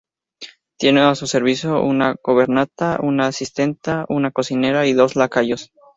[0.79, 5.71] Tiene a su servicio una gobernanta, una asistenta, una cocinera y dos lacayos.